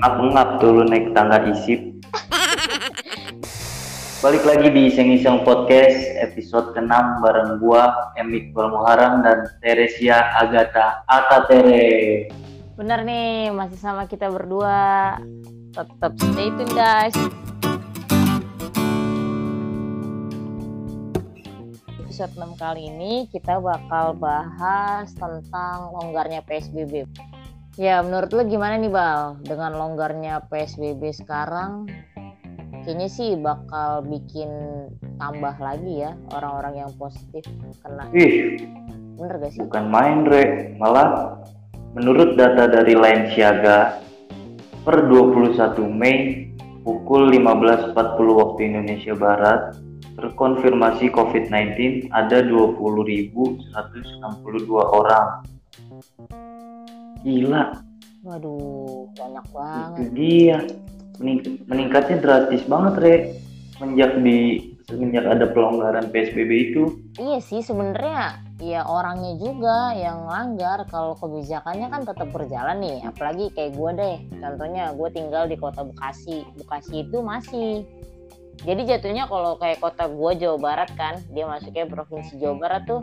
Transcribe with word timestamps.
ngap-ngap 0.00 0.64
tuh 0.64 0.80
lu 0.80 0.88
naik 0.88 1.12
tangga 1.12 1.44
isip. 1.44 1.76
Balik 4.24 4.44
lagi 4.48 4.72
di 4.72 4.88
Iseng-Iseng 4.88 5.44
Podcast 5.44 5.96
episode 6.24 6.72
ke-6 6.72 7.20
bareng 7.20 7.60
gua 7.60 8.12
Emik 8.16 8.56
Muharram 8.56 9.20
dan 9.20 9.44
Teresia 9.60 10.24
Agatha 10.40 11.04
Tere. 11.48 12.28
Bener 12.80 13.04
nih, 13.04 13.52
masih 13.52 13.76
sama 13.76 14.08
kita 14.08 14.32
berdua. 14.32 15.20
Tetap 15.76 16.16
stay 16.16 16.48
tune 16.48 16.72
guys. 16.72 17.16
Episode 22.00 22.32
6 22.40 22.56
kali 22.56 22.88
ini 22.88 23.28
kita 23.28 23.60
bakal 23.60 24.16
bahas 24.16 25.12
tentang 25.12 25.92
longgarnya 25.92 26.40
PSBB. 26.48 27.04
Ya, 27.80 28.04
menurut 28.04 28.28
lo 28.36 28.44
gimana 28.44 28.76
nih 28.76 28.92
Bal? 28.92 29.40
Dengan 29.40 29.72
longgarnya 29.72 30.44
PSBB 30.52 31.16
sekarang, 31.16 31.88
kayaknya 32.84 33.08
sih 33.08 33.40
bakal 33.40 34.04
bikin 34.04 34.52
tambah 35.16 35.56
lagi 35.56 36.04
ya 36.04 36.12
orang-orang 36.36 36.84
yang 36.84 36.92
positif 37.00 37.40
kena. 37.80 38.04
Ih, 38.12 38.68
Bener 39.16 39.40
gak 39.40 39.56
sih? 39.56 39.64
bukan 39.64 39.88
main, 39.88 40.28
Re. 40.28 40.76
Malah 40.76 41.40
menurut 41.96 42.36
data 42.36 42.68
dari 42.68 42.92
Line 42.92 43.32
Siaga, 43.32 43.96
per 44.84 45.08
21 45.08 45.80
Mei 45.88 46.52
pukul 46.84 47.32
15.40 47.32 47.96
waktu 48.44 48.60
Indonesia 48.76 49.16
Barat, 49.16 49.80
terkonfirmasi 50.20 51.08
COVID-19 51.16 52.12
ada 52.12 52.44
20.162 52.44 53.72
orang. 54.76 55.48
Gila, 57.20 57.64
Waduh, 58.20 59.08
banyak 59.12 59.46
banget. 59.50 59.98
itu 59.98 60.10
dia. 60.12 60.58
Mening- 61.16 61.60
meningkatnya 61.66 62.16
drastis 62.16 62.64
banget, 62.64 62.94
Re. 62.96 63.14
Semenjak 63.72 64.16
di 64.18 64.38
semenjak 64.82 65.24
ada 65.24 65.46
pelonggaran 65.46 66.08
PSBB 66.08 66.50
itu. 66.66 66.82
Iya 67.14 67.38
sih 67.38 67.60
sebenarnya 67.60 68.40
ya 68.58 68.84
orangnya 68.84 69.36
juga 69.36 69.92
yang 69.94 70.26
langgar 70.26 70.84
kalau 70.86 71.12
kebijakannya 71.14 71.86
kan 71.86 72.02
tetap 72.02 72.28
berjalan 72.28 72.76
nih 72.78 72.98
apalagi 73.02 73.48
kayak 73.50 73.72
gue 73.72 73.90
deh 73.94 74.16
contohnya 74.34 74.92
gue 74.92 75.08
tinggal 75.10 75.44
di 75.44 75.56
kota 75.56 75.80
Bekasi 75.80 76.44
Bekasi 76.54 77.00
itu 77.02 77.18
masih 77.20 77.88
jadi 78.60 78.82
jatuhnya 78.86 79.24
kalau 79.24 79.56
kayak 79.56 79.80
kota 79.80 80.04
gue 80.06 80.30
Jawa 80.36 80.58
Barat 80.60 80.92
kan 80.92 81.16
dia 81.30 81.48
masuknya 81.48 81.88
provinsi 81.88 82.36
Jawa 82.36 82.56
Barat 82.58 82.82
tuh 82.84 83.00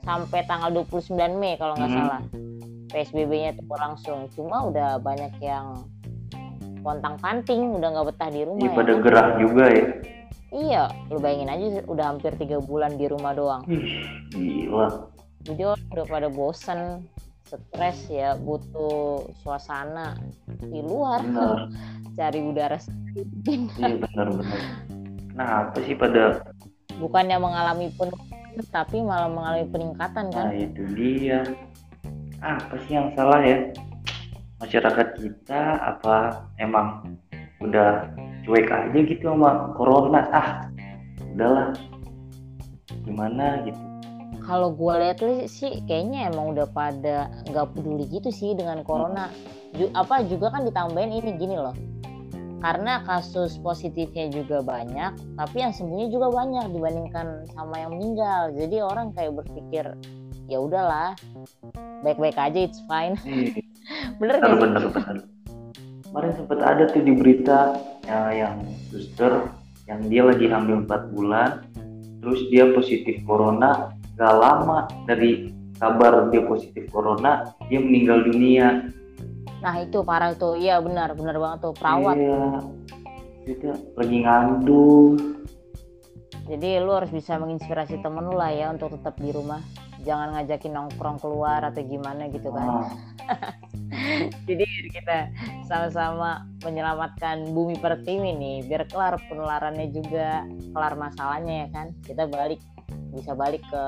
sampai 0.00 0.42
tanggal 0.42 0.74
29 0.74 1.06
Mei 1.32 1.54
kalau 1.54 1.76
nggak 1.76 1.86
Hmm. 1.86 1.98
salah 2.00 2.20
PSBB-nya 2.90 3.54
tuh 3.54 3.66
berlangsung 3.66 4.26
cuma 4.30 4.66
udah 4.66 4.98
banyak 4.98 5.32
yang 5.38 5.86
pontang 6.80 7.16
panting 7.16 7.76
udah 7.76 7.88
nggak 7.90 8.06
betah 8.10 8.28
di 8.28 8.42
rumah 8.42 8.60
Iya 8.60 8.68
ya 8.68 8.76
pada 8.76 8.92
gerah 8.98 9.28
juga 9.36 9.64
ya. 9.68 9.84
iya 10.50 10.82
lu 11.06 11.18
bayangin 11.18 11.48
aja 11.48 11.66
udah 11.86 12.04
hampir 12.08 12.32
tiga 12.34 12.58
bulan 12.58 12.96
di 12.96 13.06
rumah 13.06 13.32
doang 13.32 13.62
Ih, 13.66 14.02
gila. 14.30 15.06
jadi 15.44 15.62
orang 15.70 15.84
udah 15.90 16.06
pada 16.06 16.28
bosen 16.28 16.80
stres 17.44 18.06
ya 18.06 18.34
butuh 18.36 19.26
suasana 19.40 20.14
di 20.60 20.80
luar 20.80 21.22
Benar. 21.22 21.58
cari 22.18 22.40
udara 22.40 22.78
segar. 22.78 23.26
Iya 23.74 23.96
benar-benar. 23.98 24.60
Nah, 25.30 25.46
apa 25.64 25.78
sih 25.80 25.94
pada 25.94 26.42
bukannya 26.96 27.38
mengalami 27.38 27.90
penurunan 27.94 28.38
tapi 28.68 29.00
malah 29.00 29.26
mengalami 29.26 29.66
peningkatan 29.66 30.26
Nah 30.28 30.34
kan 30.36 30.46
itu 30.52 30.82
dia. 30.94 31.40
Apa 32.40 32.74
sih 32.84 32.96
yang 32.96 33.12
salah 33.16 33.40
ya? 33.44 33.70
Masyarakat 34.60 35.08
kita 35.16 35.62
apa 35.80 36.44
emang 36.60 37.16
udah 37.60 38.08
cuek 38.44 38.68
aja 38.68 38.98
gitu 38.98 39.24
sama 39.32 39.72
corona? 39.76 40.24
Ah, 40.32 40.68
udahlah. 41.32 41.72
Gimana 43.04 43.64
gitu? 43.64 43.90
kalau 44.50 44.74
gue 44.74 44.94
lihat 44.98 45.22
sih 45.46 45.78
kayaknya 45.86 46.34
emang 46.34 46.58
udah 46.58 46.66
pada 46.74 47.30
nggak 47.46 47.70
peduli 47.70 48.02
gitu 48.10 48.34
sih 48.34 48.50
dengan 48.58 48.82
corona 48.82 49.30
Ju- 49.78 49.94
apa 49.94 50.26
juga 50.26 50.50
kan 50.50 50.66
ditambahin 50.66 51.22
ini 51.22 51.38
gini 51.38 51.54
loh 51.54 51.76
karena 52.60 53.00
kasus 53.06 53.56
positifnya 53.62 54.26
juga 54.34 54.60
banyak 54.60 55.38
tapi 55.38 55.56
yang 55.62 55.70
sembuhnya 55.70 56.08
juga 56.10 56.28
banyak 56.34 56.66
dibandingkan 56.74 57.46
sama 57.54 57.78
yang 57.78 57.94
meninggal 57.94 58.50
jadi 58.58 58.76
orang 58.82 59.14
kayak 59.14 59.38
berpikir 59.38 59.86
ya 60.50 60.58
udahlah 60.58 61.14
baik-baik 62.00 62.36
aja 62.36 62.58
it's 62.60 62.80
fine 62.84 63.14
Ih, 63.22 63.60
bener 64.20 64.36
benar 64.36 64.40
gak 64.40 64.50
sih? 64.50 64.62
benar 64.62 64.84
benar. 64.90 65.16
Kemarin 66.02 66.32
sempat 66.34 66.58
ada 66.58 66.82
tuh 66.86 67.02
di 67.02 67.12
berita 67.14 67.58
ya, 68.02 68.34
yang 68.34 68.54
suster 68.90 69.46
yang 69.86 70.02
dia 70.06 70.22
lagi 70.22 70.46
hamil 70.46 70.82
4 70.82 71.14
bulan, 71.14 71.62
terus 72.18 72.50
dia 72.50 72.66
positif 72.70 73.22
corona, 73.22 73.90
gak 74.14 74.34
lama 74.34 74.90
dari 75.04 75.50
kabar 75.76 76.26
dia 76.28 76.42
positif 76.42 76.90
corona, 76.90 77.54
dia 77.66 77.78
meninggal 77.78 78.22
dunia. 78.24 78.90
nah 79.58 79.76
itu 79.76 80.00
parah 80.00 80.32
tuh 80.32 80.56
iya 80.56 80.80
benar 80.80 81.12
benar 81.12 81.36
banget 81.36 81.58
tuh 81.62 81.74
perawat 81.74 82.16
Iya. 82.16 82.42
Kita 83.40 83.70
lagi 83.94 84.16
ngandung. 84.20 85.14
jadi 86.44 86.80
lu 86.80 86.90
harus 86.90 87.08
bisa 87.08 87.36
menginspirasi 87.36 87.98
temen 87.98 88.24
lu 88.24 88.34
lah 88.34 88.50
ya 88.50 88.66
untuk 88.68 88.90
tetap 88.92 89.14
di 89.14 89.30
rumah 89.30 89.62
jangan 90.02 90.34
ngajakin 90.36 90.72
nongkrong 90.72 91.18
keluar 91.20 91.60
atau 91.64 91.82
gimana 91.84 92.28
gitu 92.32 92.48
kan 92.52 92.68
Ah, 92.68 92.88
jadi 94.48 94.64
kita 94.90 95.18
sama-sama 95.68 96.46
menyelamatkan 96.64 97.52
bumi 97.52 97.76
pertiwi 97.78 98.32
nih 98.34 98.56
biar 98.66 98.88
kelar 98.88 99.20
penularannya 99.28 99.92
juga 99.92 100.44
kelar 100.72 100.94
masalahnya 100.96 101.66
ya 101.66 101.68
kan 101.70 101.86
kita 102.06 102.24
balik 102.26 102.60
bisa 103.12 103.34
balik 103.34 103.62
ke 103.68 103.84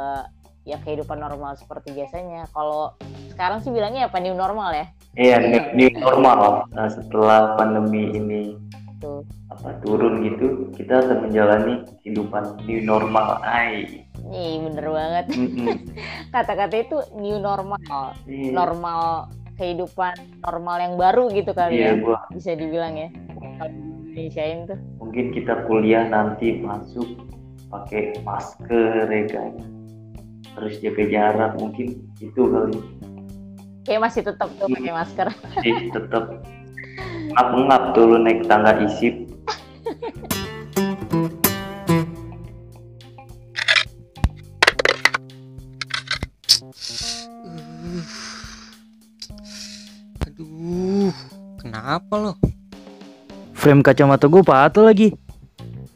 ya 0.62 0.78
kehidupan 0.82 1.18
normal 1.18 1.58
seperti 1.58 1.90
biasanya 1.90 2.46
kalau 2.54 2.94
sekarang 3.34 3.58
sih 3.64 3.74
bilangnya 3.74 4.06
apa 4.06 4.18
new 4.22 4.34
normal 4.36 4.70
ya 4.74 4.86
Iya, 5.12 5.44
new, 5.44 5.60
new 5.76 5.90
normal. 6.00 6.64
Nah, 6.72 6.88
setelah 6.88 7.52
pandemi 7.60 8.16
ini 8.16 8.56
tuh 8.96 9.20
apa 9.52 9.76
turun 9.84 10.24
gitu, 10.24 10.72
kita 10.72 11.04
akan 11.04 11.28
menjalani 11.28 11.84
kehidupan 12.00 12.64
new 12.64 12.80
normal. 12.80 13.36
Ai. 13.44 14.08
Nih 14.32 14.64
bener 14.64 14.86
banget. 14.88 15.24
Kata-kata 16.34 16.74
itu 16.74 16.96
new 17.14 17.36
normal. 17.36 18.16
Iya. 18.24 18.50
normal 18.50 19.28
kehidupan 19.52 20.16
normal 20.40 20.76
yang 20.80 20.94
baru 20.96 21.28
gitu 21.28 21.52
kali 21.52 21.76
Iya, 21.76 21.92
ya 21.92 22.00
gua. 22.00 22.18
bisa 22.32 22.56
dibilang 22.56 22.96
ya. 22.96 23.08
Indonesiain 24.12 24.64
tuh 24.66 24.76
mungkin 24.96 25.30
kita 25.30 25.64
kuliah 25.64 26.04
nanti 26.04 26.58
masuk 26.58 27.04
pakai 27.68 28.16
masker 28.20 29.06
ya 29.06 29.22
kan. 29.28 29.52
Terus 30.52 30.74
jaga 30.80 31.04
jarak 31.06 31.52
mungkin 31.56 32.00
itu 32.18 32.42
kali. 32.42 32.76
kayak 33.82 33.98
masih 34.00 34.22
tetap 34.22 34.48
tuh 34.56 34.68
pakai 34.68 34.92
masker. 34.92 35.26
Sih 35.60 35.74
tetap 35.90 36.24
ngap-ngap 37.32 37.82
tuh 37.92 38.04
lu 38.06 38.18
naik 38.20 38.44
tangga 38.44 38.76
isip. 38.78 39.31
Kenapa 51.82 52.14
lo? 52.14 52.32
Frame 53.58 53.82
kacamata 53.82 54.30
gue 54.30 54.42
patah 54.46 54.86
lagi. 54.86 55.10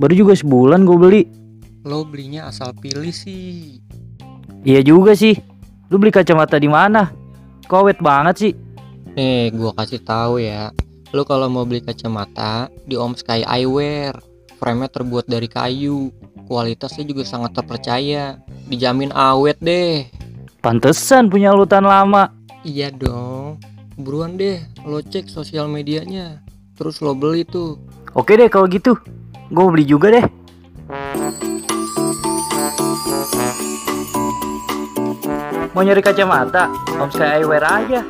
Baru 0.02 0.18
juga 0.18 0.34
sebulan 0.34 0.82
gue 0.82 0.96
beli. 0.98 1.22
Lo 1.86 2.02
belinya 2.02 2.50
asal 2.50 2.74
pilih 2.74 3.14
sih. 3.14 3.78
Iya 4.66 4.82
juga 4.82 5.14
sih. 5.14 5.38
Lu 5.86 6.02
beli 6.02 6.10
kacamata 6.10 6.58
di 6.58 6.66
mana? 6.66 7.14
Kowet 7.70 8.02
banget 8.02 8.34
sih. 8.34 8.52
Nih, 9.14 9.54
gua 9.54 9.70
kasih 9.78 10.02
tahu 10.02 10.42
ya. 10.42 10.74
Lo 11.14 11.22
kalau 11.22 11.46
mau 11.46 11.62
beli 11.62 11.78
kacamata 11.78 12.66
di 12.82 12.98
Om 12.98 13.14
Sky 13.14 13.46
Eyewear. 13.46 14.18
Frame-nya 14.58 14.90
terbuat 14.90 15.30
dari 15.30 15.46
kayu. 15.46 16.10
Kualitasnya 16.50 17.06
juga 17.06 17.22
sangat 17.22 17.54
terpercaya. 17.54 18.42
Dijamin 18.66 19.14
awet 19.14 19.62
deh. 19.62 20.10
Pantesan 20.58 21.30
punya 21.30 21.54
lutan 21.54 21.86
lama. 21.86 22.34
Iya 22.66 22.90
dong. 22.90 23.62
Buruan 23.96 24.36
deh, 24.36 24.60
lo 24.84 25.00
cek 25.00 25.26
sosial 25.26 25.72
medianya. 25.72 26.44
Terus 26.76 27.00
lo 27.00 27.16
beli 27.16 27.48
tuh. 27.48 27.80
Oke 28.12 28.36
deh 28.36 28.48
kalau 28.52 28.68
gitu. 28.68 28.92
Gue 29.48 29.64
beli 29.72 29.84
juga 29.88 30.12
deh. 30.12 30.26
Mau 35.72 35.84
nyari 35.84 36.00
kacamata? 36.00 36.72
Om 36.96 37.08
Sky 37.12 37.40
Eyewear 37.40 37.64
aja. 37.64 38.00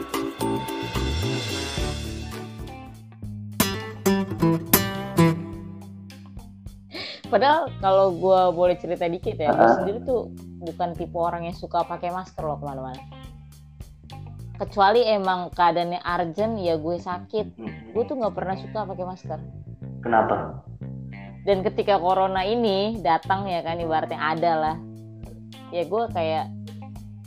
Padahal 7.26 7.66
kalau 7.82 8.14
gue 8.14 8.40
boleh 8.54 8.76
cerita 8.78 9.10
dikit 9.10 9.34
ya, 9.34 9.50
gue 9.50 9.58
Ah. 9.58 9.76
sendiri 9.82 9.98
tuh 10.06 10.30
bukan 10.62 10.94
tipe 10.94 11.18
orang 11.18 11.50
yang 11.50 11.56
suka 11.58 11.82
pakai 11.82 12.14
masker 12.14 12.46
loh 12.46 12.54
ke 12.54 12.64
mana-mana. 12.64 13.02
Kecuali 14.56 15.04
emang 15.04 15.52
keadaannya 15.52 16.00
urgent 16.02 16.54
ya 16.60 16.74
gue 16.76 16.96
sakit. 16.96 17.46
Gue 17.92 18.02
tuh 18.04 18.16
nggak 18.16 18.34
pernah 18.34 18.56
suka 18.56 18.88
pakai 18.88 19.04
masker. 19.04 19.40
Kenapa? 20.02 20.64
dan 21.46 21.62
ketika 21.62 21.94
corona 22.02 22.42
ini 22.42 22.98
datang 23.06 23.46
ya 23.46 23.62
kan 23.62 23.78
ibaratnya 23.78 24.18
ada 24.18 24.52
lah. 24.58 24.76
Ya 25.70 25.86
gue 25.86 26.02
kayak 26.10 26.50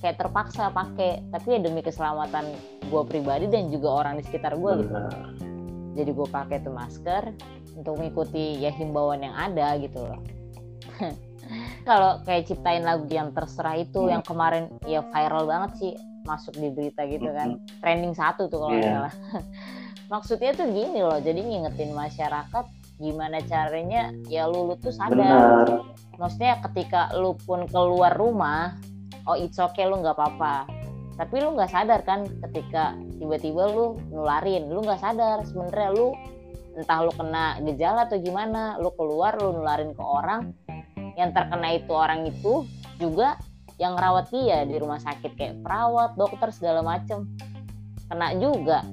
kayak 0.04 0.16
terpaksa 0.20 0.68
pakai. 0.76 1.24
Tapi 1.32 1.56
ya 1.56 1.60
demi 1.64 1.80
keselamatan 1.80 2.52
gue 2.84 3.02
pribadi 3.08 3.48
dan 3.48 3.72
juga 3.72 4.04
orang 4.04 4.20
di 4.20 4.28
sekitar 4.28 4.60
gue 4.60 4.72
gitu. 4.84 4.96
Jadi 5.96 6.12
gue 6.12 6.28
pakai 6.28 6.60
tuh 6.60 6.76
masker 6.76 7.32
untuk 7.80 7.96
mengikuti 7.96 8.60
ya 8.60 8.76
himbauan 8.76 9.24
yang 9.24 9.36
ada 9.40 9.80
gitu 9.80 10.04
loh. 10.04 10.20
Kalau 11.88 12.20
kayak 12.28 12.44
ciptain 12.46 12.84
lagu 12.84 13.08
yang 13.08 13.32
terserah 13.32 13.80
itu 13.80 14.04
Hmm. 14.04 14.20
yang 14.20 14.24
kemarin 14.28 14.68
ya 14.84 15.00
viral 15.00 15.48
banget 15.48 15.72
sih 15.80 15.94
masuk 16.30 16.54
di 16.56 16.70
berita 16.70 17.02
gitu 17.04 17.26
kan. 17.34 17.58
Trending 17.82 18.14
satu 18.14 18.46
tuh 18.46 18.62
kalau 18.62 18.72
nggak 18.72 18.86
Iya. 18.86 18.94
salah. 19.02 19.14
Maksudnya 20.14 20.52
tuh 20.54 20.68
gini 20.70 21.00
loh 21.02 21.18
jadi 21.18 21.38
ngingetin 21.38 21.94
masyarakat 21.94 22.66
gimana 22.98 23.40
caranya 23.46 24.12
ya 24.28 24.46
lu, 24.46 24.70
lu 24.70 24.76
tuh 24.78 24.92
sadar. 24.92 25.18
Benar. 25.66 25.70
maksudnya 26.20 26.60
ketika 26.68 27.16
lu 27.16 27.32
pun 27.40 27.64
keluar 27.64 28.12
rumah 28.12 28.76
oh 29.24 29.40
it's 29.40 29.56
okay 29.56 29.88
lu 29.88 29.98
nggak 29.98 30.14
apa-apa. 30.14 30.68
Tapi 31.16 31.36
lu 31.40 31.56
nggak 31.56 31.72
sadar 31.72 32.04
kan 32.04 32.28
ketika 32.44 32.92
tiba-tiba 33.16 33.72
lu 33.72 33.96
nularin 34.12 34.68
lu 34.68 34.84
nggak 34.84 35.00
sadar 35.00 35.40
sebenarnya 35.48 35.96
lu 35.96 36.12
entah 36.76 37.00
lu 37.00 37.12
kena 37.16 37.56
gejala 37.64 38.04
atau 38.04 38.20
gimana 38.20 38.76
lu 38.84 38.92
keluar 38.96 39.40
lu 39.40 39.56
nularin 39.56 39.96
ke 39.96 40.04
orang. 40.04 40.52
Yang 41.16 41.30
terkena 41.40 41.68
itu 41.72 41.92
orang 41.96 42.22
itu 42.28 42.54
juga 43.00 43.40
yang 43.80 43.96
ngerawat 43.96 44.28
dia 44.30 44.68
di 44.68 44.76
rumah 44.76 45.00
sakit 45.00 45.40
kayak 45.40 45.56
perawat 45.64 46.20
dokter 46.20 46.52
segala 46.52 46.84
macem. 46.84 47.26
Kena 48.12 48.36
juga. 48.36 48.84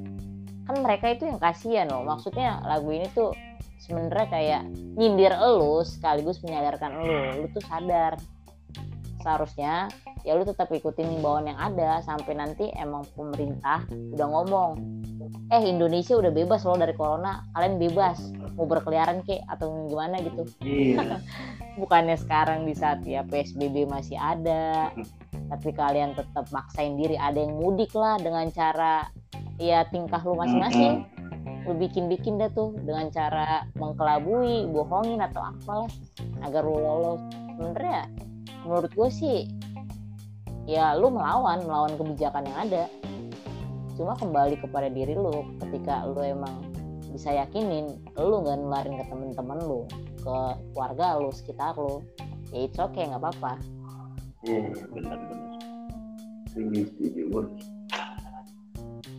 Kan 0.67 0.83
mereka 0.83 1.11
itu 1.11 1.27
yang 1.27 1.43
kasihan 1.43 1.91
loh. 1.91 2.07
Maksudnya 2.07 2.63
lagu 2.63 2.95
ini 2.95 3.11
tuh 3.11 3.35
sebenarnya 3.83 4.27
kayak 4.31 4.63
nyindir 4.95 5.35
elu 5.35 5.83
sekaligus 5.83 6.39
menyadarkan 6.47 7.03
elu. 7.03 7.43
Lu 7.43 7.47
tuh 7.51 7.65
sadar. 7.67 8.15
Seharusnya 9.27 9.91
ya 10.23 10.39
lu 10.39 10.47
tetap 10.47 10.71
ikutin 10.71 11.19
himbauan 11.19 11.51
yang 11.51 11.59
ada 11.59 11.99
sampai 12.07 12.39
nanti 12.39 12.71
emang 12.79 13.03
pemerintah 13.15 13.87
udah 13.91 14.27
ngomong 14.27 14.71
eh 15.55 15.63
Indonesia 15.67 16.19
udah 16.19 16.31
bebas 16.31 16.63
loh 16.63 16.79
dari 16.79 16.95
corona. 16.95 17.43
Kalian 17.55 17.79
bebas 17.83 18.23
mau 18.57 18.65
berkeliaran 18.65 19.21
kek 19.23 19.45
atau 19.47 19.87
gimana 19.87 20.19
gitu. 20.25 20.49
Iya. 20.65 21.21
bukannya 21.81 22.17
sekarang 22.17 22.65
di 22.65 22.73
saat 22.73 23.05
ya 23.05 23.21
PSBB 23.29 23.85
masih 23.85 24.17
ada 24.17 24.91
tapi 25.53 25.71
kalian 25.71 26.17
tetap 26.17 26.49
maksain 26.51 26.99
diri 26.99 27.15
ada 27.15 27.39
yang 27.39 27.55
mudik 27.55 27.93
lah 27.95 28.19
dengan 28.19 28.49
cara 28.51 29.07
ya 29.61 29.87
tingkah 29.89 30.21
lu 30.25 30.35
masing-masing. 30.35 31.07
Lu 31.67 31.75
bikin-bikin 31.75 32.39
dah 32.39 32.51
tuh 32.55 32.75
dengan 32.83 33.11
cara 33.11 33.67
mengkelabui 33.75 34.71
bohongin 34.71 35.19
atau 35.23 35.43
apalah 35.43 35.91
agar 36.43 36.63
lu 36.63 36.79
lolos. 36.79 37.21
Sebenarnya 37.57 38.01
menurut 38.67 38.91
gue 38.95 39.09
sih 39.11 39.39
ya 40.67 40.99
lu 40.99 41.11
melawan 41.15 41.63
melawan 41.63 41.95
kebijakan 41.95 42.47
yang 42.47 42.59
ada. 42.71 42.85
Cuma 43.97 44.13
kembali 44.19 44.61
kepada 44.61 44.91
diri 44.91 45.15
lu 45.15 45.47
ketika 45.63 46.05
lu 46.07 46.21
emang 46.21 46.66
bisa 47.17 47.33
yakinin 47.33 47.87
lu 48.15 48.37
nggak 48.41 48.57
nularin 48.57 48.95
ke 48.95 49.05
temen-temen 49.07 49.59
lu 49.61 49.81
ke 50.19 50.37
keluarga 50.71 51.17
lu 51.17 51.31
sekitar 51.31 51.73
lu 51.75 52.05
ya 52.49 52.63
it's 52.63 52.77
okay 52.77 53.05
nggak 53.05 53.19
apa-apa 53.19 53.57
Iya, 54.45 54.63
iya, 54.63 54.85
benar 54.95 55.19
benar. 55.19 55.51
Setuju, 56.47 56.81
setuju. 56.87 57.23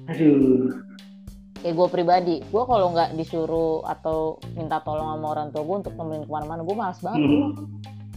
Aduh. 0.07 0.71
kayak 1.57 1.73
gue 1.73 1.88
pribadi 1.89 2.35
gue 2.45 2.63
kalau 2.63 2.94
nggak 2.94 3.17
disuruh 3.17 3.81
atau 3.83 4.38
minta 4.53 4.79
tolong 4.79 5.09
sama 5.09 5.27
orang 5.27 5.47
tua 5.49 5.65
gue 5.65 5.77
untuk 5.81 5.94
nemenin 5.95 6.23
ke 6.23 6.31
mana-mana 6.31 6.61
gue 6.61 6.75
malas 6.77 7.01
banget 7.01 7.27
Hmm. 7.27 7.51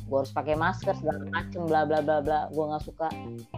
gue 0.06 0.18
harus 0.18 0.30
pakai 0.30 0.54
masker 0.54 0.92
segala 0.92 1.22
macem 1.26 1.60
bla 1.64 1.82
bla 1.82 1.98
bla 1.98 2.18
bla 2.20 2.40
gue 2.46 2.64
nggak 2.64 2.84
suka 2.84 3.08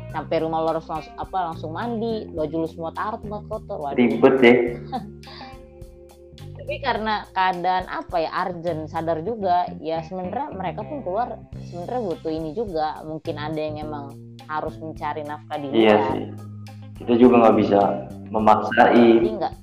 sampai 0.09 0.37
rumah 0.39 0.61
lo 0.61 0.69
harus 0.71 0.87
langsung 0.87 1.13
apa 1.17 1.39
langsung 1.47 1.71
mandi 1.73 2.25
baju 2.31 2.57
lu 2.57 2.69
semua 2.69 2.93
taruh 2.93 3.19
tempat 3.19 3.43
kotor 3.49 3.79
waduh 3.81 3.97
Ribet 3.99 4.37
ya. 4.39 4.55
tapi 6.63 6.79
karena 6.79 7.27
keadaan 7.35 7.91
apa 7.91 8.17
ya 8.23 8.31
urgent 8.47 8.87
sadar 8.87 9.19
juga 9.21 9.67
ya 9.83 9.99
sebenarnya 10.01 10.55
mereka 10.55 10.87
pun 10.87 11.03
keluar 11.03 11.35
sebenarnya 11.59 12.01
butuh 12.07 12.31
ini 12.31 12.55
juga 12.55 13.03
mungkin 13.03 13.35
ada 13.35 13.59
yang 13.59 13.83
emang 13.83 14.15
harus 14.47 14.79
mencari 14.79 15.27
nafkah 15.27 15.59
di 15.59 15.75
Iya 15.75 15.99
luar 15.99 16.07
sih. 16.15 16.25
Kita 17.03 17.13
juga 17.19 17.35
nggak 17.43 17.57
bisa 17.59 17.81
memaksain. 18.31 19.19
jadi 19.19 19.31
nggak 19.37 19.55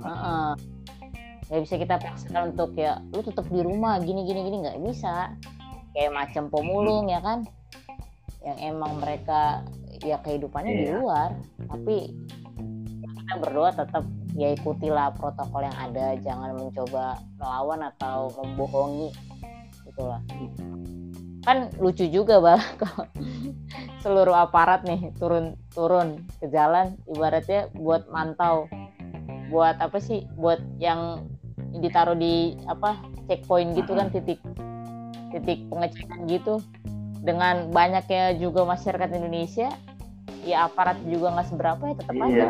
Heeh. 0.00 0.50
nggak 1.44 1.60
bisa 1.60 1.74
kita 1.76 1.94
paksakan 2.00 2.42
untuk 2.50 2.72
ya 2.72 3.04
lu 3.12 3.20
tetap 3.20 3.44
di 3.46 3.60
rumah 3.60 4.00
gini 4.00 4.24
gini 4.24 4.40
gini 4.42 4.56
nggak 4.64 4.80
bisa 4.80 5.28
kayak 5.92 6.08
macam 6.10 6.48
pemulung 6.48 7.06
ya 7.06 7.20
kan 7.20 7.44
yang 8.40 8.56
emang 8.64 8.96
mereka 8.96 9.60
ya 10.00 10.16
kehidupannya 10.24 10.72
di 10.72 10.84
Iya. 10.88 10.96
luar 10.98 11.30
tapi 11.68 12.16
ya 12.96 13.08
kita 13.12 13.34
berdoa 13.38 13.70
tetap 13.76 14.04
ya 14.34 14.52
ikutilah 14.54 15.14
protokol 15.14 15.64
yang 15.64 15.78
ada. 15.78 16.18
Jangan 16.20 16.58
mencoba 16.58 17.18
melawan 17.38 17.80
atau 17.94 18.30
membohongi. 18.42 19.10
Gitulah 19.86 20.20
kan 21.44 21.68
lucu 21.76 22.08
juga 22.08 22.40
bah 22.40 22.60
kalau 22.80 23.04
seluruh 24.00 24.32
aparat 24.32 24.82
nih 24.88 25.12
turun 25.20 25.60
turun 25.76 26.24
ke 26.40 26.48
jalan 26.48 26.96
ibaratnya 27.06 27.68
buat 27.76 28.08
mantau. 28.08 28.66
Buat 29.52 29.78
apa 29.84 30.00
sih? 30.00 30.24
Buat 30.40 30.64
yang 30.80 31.28
ditaruh 31.78 32.16
di 32.16 32.56
apa 32.64 32.96
checkpoint 33.28 33.76
gitu 33.76 33.92
kan 33.92 34.08
titik 34.08 34.40
titik 35.30 35.68
pengecekan 35.68 36.24
gitu. 36.26 36.64
Dengan 37.24 37.72
banyaknya 37.72 38.36
juga 38.36 38.68
masyarakat 38.68 39.16
Indonesia 39.16 39.72
ya 40.44 40.68
aparat 40.68 41.00
juga 41.08 41.32
nggak 41.32 41.48
seberapa 41.48 41.82
ya 41.92 41.94
tetap 41.96 42.16
aja. 42.20 42.32
Iya. 42.32 42.48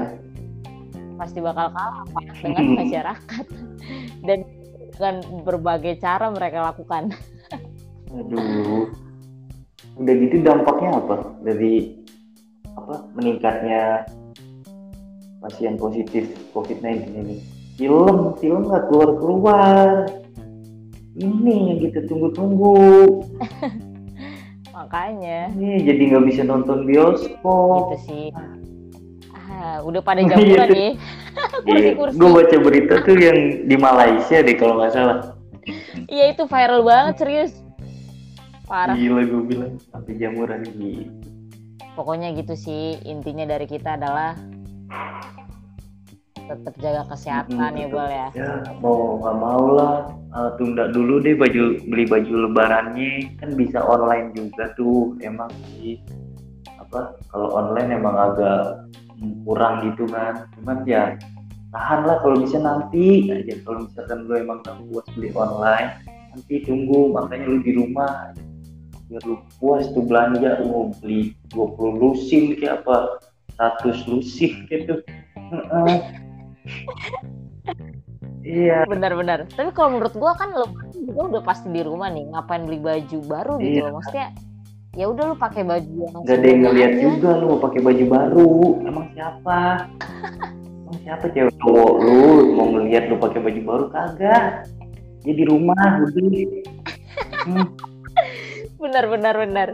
Pasti 1.17 1.39
bakal 1.39 1.71
kalah 1.71 2.05
dengan 2.43 2.65
masyarakat 2.85 3.47
dan 4.27 4.39
dengan 4.95 5.15
berbagai 5.43 5.99
cara 5.99 6.31
mereka 6.31 6.71
lakukan 6.71 7.11
Aduh. 8.15 8.87
Udah 9.99 10.15
gitu 10.15 10.43
dampaknya 10.43 10.99
apa 10.99 11.35
dari 11.43 12.03
apa 12.75 13.07
meningkatnya 13.15 14.07
pasien 15.43 15.75
positif 15.79 16.31
COVID-19 16.55 17.11
ini? 17.15 17.37
Film, 17.75 18.39
film 18.39 18.71
nggak 18.71 18.87
keluar 18.91 19.11
keluar. 19.19 19.89
Ini 21.15 21.75
yang 21.75 21.79
kita 21.83 22.07
tunggu-tunggu. 22.11 22.75
makanya 24.75 25.55
Ini 25.55 25.87
jadi 25.87 26.03
nggak 26.11 26.25
bisa 26.35 26.43
nonton 26.43 26.83
bioskop. 26.83 27.95
gitu 27.95 27.99
sih 28.11 28.25
ah, 29.65 29.79
udah 29.81 30.05
pada 30.05 30.21
jamuran 30.21 30.69
nih. 30.69 30.93
Kursi-kursi 31.65 32.15
Gue 32.15 32.29
Iya, 32.29 32.37
baca 32.37 32.57
berita 32.61 32.95
tuh 33.01 33.17
yang 33.17 33.39
di 33.65 33.77
Malaysia 33.81 34.37
deh 34.39 34.57
kalau 34.61 34.77
nggak 34.77 34.93
salah. 34.93 35.19
iya 36.07 36.29
itu 36.29 36.45
viral 36.45 36.85
banget 36.85 37.15
serius. 37.17 37.53
Parah. 38.65 38.93
Gila 38.93 39.25
gue 39.25 39.43
bilang 39.45 39.73
sampai 39.89 40.13
jamuran 40.17 40.61
gitu. 40.65 41.09
pokoknya 41.95 42.35
gitu 42.35 42.59
sih 42.59 42.99
intinya 43.07 43.47
dari 43.47 43.71
kita 43.71 43.95
adalah 43.95 44.35
tetap 46.45 46.75
jaga 46.77 47.09
kesehatan 47.09 47.57
Mm-mm, 47.57 47.81
ya 47.81 47.87
bol 47.89 48.05
ya. 48.05 48.29
ya 48.37 48.51
mau 48.83 49.17
nggak 49.17 49.37
mau 49.39 49.65
lah. 49.73 49.95
Eh, 50.35 50.51
tunda 50.59 50.91
dulu 50.91 51.23
deh 51.23 51.33
baju 51.33 51.81
beli 51.89 52.05
baju 52.05 52.33
lebarannya. 52.51 53.33
Kan 53.41 53.57
bisa 53.57 53.81
online 53.81 54.35
juga 54.37 54.75
tuh 54.75 55.17
emang 55.23 55.49
sih. 55.73 55.97
Apa 56.77 57.17
kalau 57.31 57.49
online 57.55 57.97
emang 57.97 58.13
agak 58.13 58.85
kurang 59.45 59.75
gitu 59.93 60.05
kan. 60.09 60.47
Cuman 60.59 60.85
ya 60.85 61.17
tahan 61.71 62.07
lah 62.07 62.21
kalau 62.23 62.43
bisa 62.43 62.59
nanti 62.61 63.29
aja. 63.29 63.55
Kalau 63.65 63.87
misalkan 63.89 64.19
lu 64.29 64.35
emang 64.39 64.59
gak 64.63 64.77
puas 64.89 65.07
beli 65.17 65.31
online 65.35 65.89
nanti 66.35 66.55
tunggu. 66.63 67.13
Makanya 67.13 67.47
lu 67.49 67.59
di 67.63 67.73
rumah 67.75 68.33
biar 69.11 69.23
lu 69.25 69.37
puas 69.59 69.87
tuh 69.93 70.05
belanja. 70.05 70.61
Lu 70.61 70.65
mau 70.69 70.85
beli 71.01 71.33
20 71.53 72.01
lusin 72.01 72.45
kayak 72.59 72.85
apa? 72.85 73.19
100 73.57 74.11
lusin 74.11 74.53
gitu. 74.69 75.01
Iya, 78.45 78.85
benar-benar 78.85 79.49
tapi 79.57 79.73
kalau 79.73 79.97
menurut 79.97 80.13
gua 80.21 80.37
kan 80.37 80.53
lo 80.53 80.69
juga 80.93 81.21
udah 81.33 81.43
pasti 81.49 81.73
di 81.73 81.81
rumah 81.81 82.13
nih. 82.13 82.29
Ngapain 82.29 82.69
beli 82.69 82.77
baju 82.77 83.19
baru 83.25 83.55
gitu 83.57 83.81
Iya. 83.81 83.89
loh. 83.89 83.93
Maksudnya 83.97 84.27
ya 84.95 85.11
udah 85.11 85.35
lu 85.35 85.37
pakai 85.37 85.63
baju 85.67 85.91
yang 85.91 86.15
nggak 86.23 86.37
ada 86.39 86.47
yang 86.47 86.61
ngeliat 86.63 86.93
aja. 86.95 87.03
juga 87.03 87.31
lu 87.39 87.45
mau 87.55 87.61
pakai 87.61 87.81
baju 87.83 88.05
baru. 88.07 88.53
Emang 88.87 89.07
siapa? 89.15 89.61
Emang 90.87 90.99
siapa 91.03 91.25
cewek 91.35 91.55
cowok 91.59 91.93
lu 92.03 92.23
mau 92.55 92.67
ngeliat 92.71 93.05
lu 93.11 93.17
pakai 93.19 93.41
baju 93.43 93.61
baru 93.67 93.85
kagak? 93.91 94.71
Dia 95.27 95.35
di 95.35 95.45
rumah 95.47 96.03
udah. 96.03 96.27
Hmm, 97.45 97.77
benar 98.81 99.05
benar 99.07 99.37
benar 99.37 99.69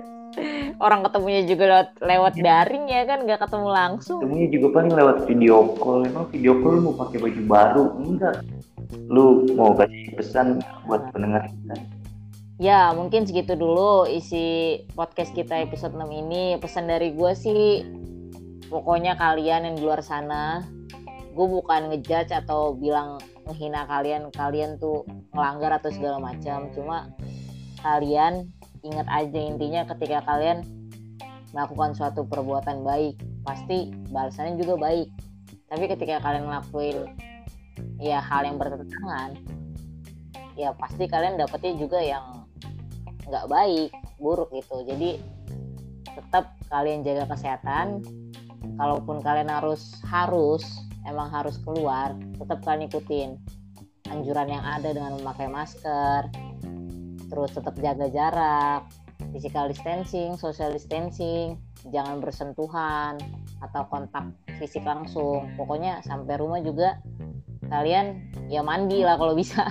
Orang 0.80 1.04
ketemunya 1.04 1.42
juga 1.44 1.64
lewat 1.66 1.88
lewat 2.00 2.34
daring 2.38 2.84
ya 2.88 3.02
kan, 3.04 3.18
nggak 3.26 3.40
ketemu 3.44 3.68
langsung. 3.68 4.20
Temunya 4.22 4.48
juga 4.48 4.66
paling 4.80 4.92
lewat 4.94 5.16
video 5.26 5.56
call. 5.76 6.06
Emang 6.06 6.24
video 6.30 6.52
call 6.62 6.72
lu 6.78 6.82
mau 6.88 6.96
pakai 6.96 7.18
baju 7.20 7.42
baru? 7.44 7.84
Enggak. 8.00 8.34
Lu 9.10 9.44
mau 9.58 9.76
kasih 9.76 10.14
pesan 10.16 10.62
buat 10.88 11.04
pendengar 11.12 11.44
kita? 11.50 11.99
Ya, 12.60 12.92
mungkin 12.92 13.24
segitu 13.24 13.56
dulu 13.56 14.04
isi 14.04 14.76
podcast 14.92 15.32
kita 15.32 15.64
episode 15.64 15.96
6 15.96 16.04
ini. 16.12 16.60
Pesan 16.60 16.92
dari 16.92 17.16
gue 17.16 17.32
sih, 17.32 17.80
pokoknya 18.68 19.16
kalian 19.16 19.64
yang 19.64 19.74
di 19.80 19.82
luar 19.88 20.04
sana, 20.04 20.60
gue 21.32 21.46
bukan 21.48 21.88
ngejudge 21.88 22.36
atau 22.36 22.76
bilang 22.76 23.16
menghina 23.48 23.88
kalian, 23.88 24.28
kalian 24.28 24.76
tuh 24.76 25.08
melanggar 25.32 25.80
atau 25.80 25.88
segala 25.88 26.20
macam. 26.20 26.68
Cuma 26.76 27.08
kalian 27.80 28.52
ingat 28.84 29.08
aja 29.08 29.40
intinya 29.40 29.88
ketika 29.96 30.20
kalian 30.28 30.60
melakukan 31.56 31.96
suatu 31.96 32.28
perbuatan 32.28 32.84
baik, 32.84 33.16
pasti 33.40 33.88
balasannya 34.12 34.60
juga 34.60 34.76
baik. 34.76 35.08
Tapi 35.64 35.88
ketika 35.96 36.20
kalian 36.20 36.44
ngelakuin 36.44 37.08
ya 38.04 38.20
hal 38.20 38.44
yang 38.44 38.60
bertentangan, 38.60 39.32
ya 40.60 40.76
pasti 40.76 41.08
kalian 41.08 41.40
dapetnya 41.40 41.72
juga 41.80 42.04
yang 42.04 42.39
nggak 43.30 43.46
baik 43.46 43.90
buruk 44.18 44.50
gitu. 44.50 44.82
Jadi 44.84 45.22
tetap 46.04 46.58
kalian 46.68 47.06
jaga 47.06 47.30
kesehatan. 47.30 48.02
Kalaupun 48.76 49.24
kalian 49.24 49.48
harus 49.48 49.96
harus 50.04 50.66
emang 51.08 51.32
harus 51.32 51.56
keluar 51.64 52.12
tetap 52.36 52.60
kalian 52.60 52.92
ikutin 52.92 53.30
anjuran 54.12 54.52
yang 54.52 54.64
ada 54.66 54.92
dengan 54.92 55.16
memakai 55.16 55.48
masker. 55.48 56.28
Terus 57.30 57.50
tetap 57.54 57.78
jaga 57.78 58.10
jarak 58.10 58.82
physical 59.30 59.70
distancing 59.70 60.34
social 60.34 60.74
distancing 60.74 61.54
jangan 61.88 62.18
bersentuhan 62.18 63.16
atau 63.62 63.86
kontak 63.88 64.34
fisik 64.58 64.82
langsung. 64.84 65.48
Pokoknya 65.54 66.02
sampai 66.04 66.36
rumah 66.36 66.60
juga 66.60 66.98
kalian 67.70 68.18
ya 68.50 68.60
mandi 68.60 69.06
lah 69.06 69.14
kalau 69.16 69.38
bisa. 69.38 69.62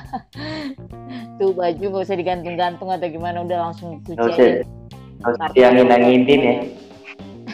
Tuh 1.39 1.51
baju 1.51 1.83
gak 1.99 2.03
usah 2.07 2.17
digantung-gantung 2.19 2.89
atau 2.91 3.07
gimana 3.07 3.43
udah 3.43 3.69
langsung 3.69 3.99
cuci 4.07 4.19
usah, 4.19 4.45
aja. 4.59 4.63
Diangin-anginin 5.51 6.41
ya. 6.41 6.55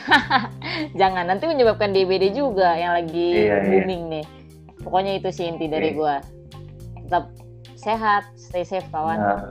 jangan 1.02 1.26
nanti 1.26 1.50
menyebabkan 1.50 1.90
DBD 1.90 2.38
juga 2.38 2.78
yang 2.78 2.94
lagi 2.94 3.50
Iya, 3.50 3.58
iya. 3.66 3.70
booming 3.82 4.04
nih. 4.14 4.26
Pokoknya 4.86 5.18
itu 5.18 5.30
sih 5.34 5.50
inti 5.50 5.66
dari 5.66 5.94
Oke. 5.94 5.98
gua. 5.98 6.16
Tetap 7.06 7.34
sehat 7.74 8.24
stay 8.38 8.62
safe 8.62 8.86
kawan. 8.94 9.18
Nah, 9.18 9.50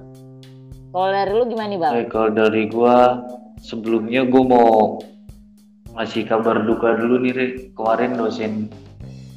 kalau 0.94 1.10
dari 1.10 1.30
lu 1.34 1.44
gimana 1.50 1.68
nih 1.74 1.80
bang? 1.82 1.92
Oke, 1.94 2.04
kalau 2.10 2.30
dari 2.30 2.62
gua 2.70 3.18
sebelumnya 3.58 4.22
gua 4.26 4.42
mau 4.46 4.74
ngasih 5.98 6.26
kabar 6.26 6.62
duka 6.62 6.98
dulu 6.98 7.18
nih 7.22 7.32
Re. 7.34 7.46
Kemarin 7.74 8.14
dosen 8.14 8.52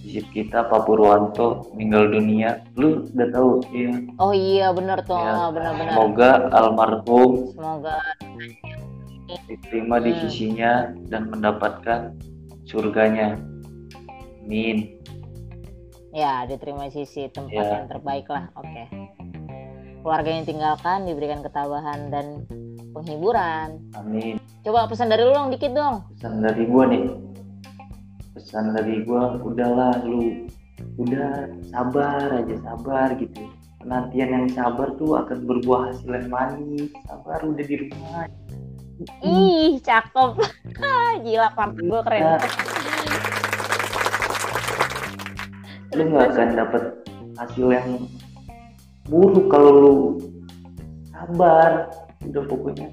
fisip 0.08 0.24
kita 0.32 0.64
Pak 0.64 0.88
Purwanto 0.88 1.68
meninggal 1.76 2.08
dunia. 2.10 2.64
Lu 2.74 3.04
udah 3.06 3.28
tahu 3.28 3.50
ya? 3.70 3.92
oh 4.18 4.32
iya 4.32 4.72
bener 4.72 5.04
tuh 5.04 5.20
Ya. 5.20 5.36
oh, 5.38 5.50
bener-bener 5.52 5.92
Semoga 5.92 6.32
almarhum 6.50 7.32
semoga 7.52 7.98
diterima 9.44 10.00
di 10.00 10.10
Hmm. 10.10 10.20
sisinya 10.24 10.72
dan 11.06 11.28
mendapatkan 11.28 12.16
surganya. 12.64 13.36
Amin. 14.42 14.96
ya 16.10 16.48
diterima 16.48 16.88
sisi 16.88 17.28
tempat 17.28 17.52
Ya. 17.54 17.78
yang 17.78 17.86
terbaik 17.86 18.26
lah 18.26 18.48
oke 18.56 18.84
keluarga 20.00 20.30
yang 20.32 20.48
tinggalkan 20.48 21.04
diberikan 21.04 21.44
ketabahan 21.44 22.08
dan 22.08 22.48
penghiburan 22.90 23.78
Amin. 23.94 24.40
coba 24.64 24.88
pesan 24.88 25.12
dari 25.12 25.22
lu 25.22 25.36
dong 25.36 25.52
dikit 25.52 25.76
dong 25.76 26.08
Pesan 26.10 26.40
dari 26.40 26.64
gua 26.66 26.88
nih. 26.88 27.04
Pesan 28.38 28.70
dari 28.78 29.02
gua 29.02 29.34
udahlah 29.42 29.98
lu 30.06 30.46
udah 31.02 31.50
sabar 31.74 32.38
aja 32.38 32.54
sabar 32.62 33.18
gitu. 33.18 33.50
Penantian 33.82 34.30
yang 34.30 34.46
sabar 34.54 34.94
tuh 34.94 35.18
akan 35.18 35.42
berbuah 35.42 35.90
hasil 35.90 36.06
yang 36.06 36.30
manis. 36.30 36.94
Sabar 37.10 37.42
udah 37.42 37.66
di 37.66 37.76
rumah. 37.82 38.30
ih 39.26 39.82
cakep 39.82 40.38
gila 41.26 41.50
part 41.54 41.74
gue 41.78 42.02
keren 42.02 42.22
Nah, 42.22 42.42
lu 45.98 46.04
nggak 46.14 46.30
akan 46.34 46.50
dapet 46.58 46.84
hasil 47.38 47.68
yang 47.74 47.90
buruk 49.06 49.50
kalau 49.50 49.72
lu 49.74 49.94
sabar 51.14 51.90
udah 52.26 52.44
pokoknya 52.46 52.90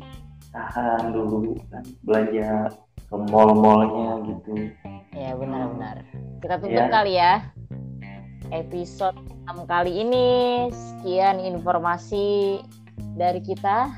tahan 0.52 1.12
dulu 1.12 1.56
kan 1.72 1.84
belanja 2.04 2.68
ke 3.08 3.16
mall-mallnya 3.32 4.24
gitu 4.28 4.72
ya 5.14 5.30
benar-benar. 5.38 6.02
Kita 6.42 6.54
tutup 6.60 6.86
Ya. 6.86 6.92
kali 6.92 7.12
ya 7.16 7.32
episode 8.52 9.16
6 9.48 9.64
kali 9.64 10.04
ini. 10.04 10.28
Sekian 10.70 11.40
informasi 11.40 12.60
dari 13.16 13.40
kita. 13.40 13.88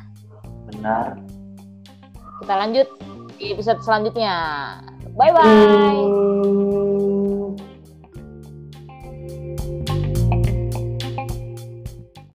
Benar. 0.70 1.18
Kita 2.44 2.54
lanjut 2.54 2.88
di 3.40 3.52
episode 3.56 3.80
selanjutnya. 3.82 4.34
Bye 5.16 5.32
bye 5.32 6.25